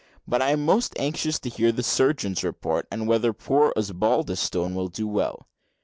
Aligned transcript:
But 0.27 0.41
I 0.41 0.49
am 0.49 0.65
most 0.65 0.95
anxious 0.97 1.37
to 1.41 1.49
hear 1.51 1.71
the 1.71 1.83
surgeon's 1.83 2.43
report, 2.43 2.87
and 2.89 3.07
whether 3.07 3.33
poor 3.33 3.71
Osbaldistone 3.77 4.73
will 4.73 4.87
do 4.87 5.07
well. 5.07 5.45